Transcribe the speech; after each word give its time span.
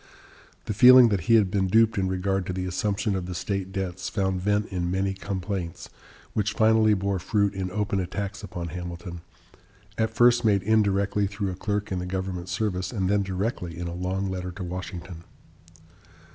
The 0.65 0.73
feeling 0.73 1.09
that 1.09 1.25
he 1.29 1.35
had 1.35 1.51
been 1.51 1.67
duped 1.67 1.95
in 1.95 2.07
regard 2.07 2.47
to 2.47 2.53
the 2.53 2.65
assumption 2.65 3.15
of 3.15 3.27
the 3.27 3.35
state 3.35 3.71
debts 3.71 4.09
found 4.09 4.41
vent 4.41 4.65
in 4.69 4.89
many 4.89 5.13
complaints, 5.13 5.91
which 6.33 6.53
finally 6.53 6.95
bore 6.95 7.19
fruit 7.19 7.53
in 7.53 7.69
open 7.69 7.99
attacks 7.99 8.41
upon 8.41 8.69
Hamilton, 8.69 9.21
at 9.99 10.09
first 10.09 10.43
made 10.43 10.63
indirectly 10.63 11.27
through 11.27 11.51
a 11.51 11.55
clerk 11.55 11.91
in 11.91 11.99
the 11.99 12.07
government 12.07 12.49
service, 12.49 12.91
and 12.91 13.09
then 13.09 13.21
directly 13.21 13.77
in 13.77 13.85
a 13.87 13.93
long 13.93 14.27
letter 14.27 14.51
to 14.53 14.63
Washington. 14.63 15.23